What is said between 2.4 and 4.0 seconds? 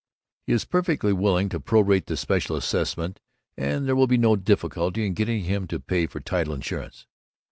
assessment and there